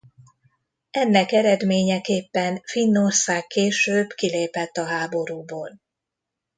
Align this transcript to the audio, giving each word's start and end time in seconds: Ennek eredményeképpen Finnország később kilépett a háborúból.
Ennek 0.91 1.31
eredményeképpen 1.31 2.61
Finnország 2.63 3.47
később 3.47 4.09
kilépett 4.09 4.77
a 4.77 4.85
háborúból. 4.85 5.79